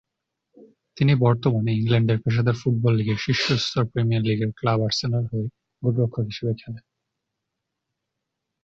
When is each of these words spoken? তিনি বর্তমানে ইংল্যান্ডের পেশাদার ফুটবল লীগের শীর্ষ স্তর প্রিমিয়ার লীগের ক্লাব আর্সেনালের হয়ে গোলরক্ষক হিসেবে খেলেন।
তিনি 0.97 1.13
বর্তমানে 1.23 1.71
ইংল্যান্ডের 1.73 2.21
পেশাদার 2.23 2.59
ফুটবল 2.61 2.93
লীগের 2.97 3.19
শীর্ষ 3.23 3.45
স্তর 3.63 3.85
প্রিমিয়ার 3.91 4.25
লীগের 4.27 4.51
ক্লাব 4.59 4.79
আর্সেনালের 4.85 5.29
হয়ে 5.31 5.47
গোলরক্ষক 5.83 6.25
হিসেবে 6.25 6.53
খেলেন। 6.61 6.85